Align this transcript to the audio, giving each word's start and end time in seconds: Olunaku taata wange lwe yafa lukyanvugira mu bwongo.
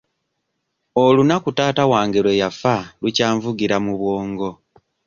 Olunaku 1.03 1.49
taata 1.57 1.83
wange 1.91 2.19
lwe 2.25 2.33
yafa 2.41 2.75
lukyanvugira 3.01 3.75
mu 3.85 3.93
bwongo. 3.99 4.49